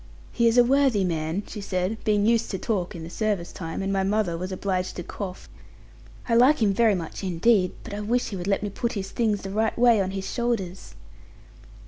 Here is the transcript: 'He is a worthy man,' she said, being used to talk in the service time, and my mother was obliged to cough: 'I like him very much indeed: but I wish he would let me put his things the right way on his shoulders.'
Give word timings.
'He 0.31 0.47
is 0.47 0.57
a 0.57 0.63
worthy 0.63 1.03
man,' 1.03 1.43
she 1.45 1.61
said, 1.61 2.03
being 2.03 2.25
used 2.25 2.49
to 2.49 2.57
talk 2.57 2.95
in 2.95 3.03
the 3.03 3.09
service 3.11 3.51
time, 3.51 3.83
and 3.83 3.93
my 3.93 4.01
mother 4.01 4.35
was 4.35 4.51
obliged 4.51 4.95
to 4.95 5.03
cough: 5.03 5.47
'I 6.27 6.35
like 6.37 6.59
him 6.59 6.73
very 6.73 6.95
much 6.95 7.23
indeed: 7.23 7.73
but 7.83 7.93
I 7.93 7.99
wish 7.99 8.29
he 8.29 8.35
would 8.35 8.47
let 8.47 8.63
me 8.63 8.71
put 8.71 8.93
his 8.93 9.11
things 9.11 9.41
the 9.43 9.51
right 9.51 9.77
way 9.77 10.01
on 10.01 10.09
his 10.09 10.27
shoulders.' 10.27 10.95